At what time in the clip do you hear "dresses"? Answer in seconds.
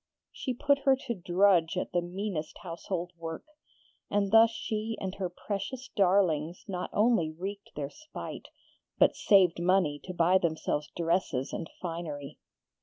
10.97-11.53